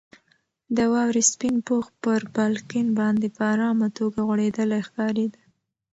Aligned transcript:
د 0.75 0.79
واورې 0.93 1.23
سپین 1.31 1.55
پوښ 1.67 1.85
پر 2.03 2.21
بالکن 2.37 2.85
باندې 2.99 3.27
په 3.35 3.43
ارامه 3.53 3.87
توګه 3.97 4.19
غوړېدلی 4.27 4.79
ښکارېده. 4.87 5.39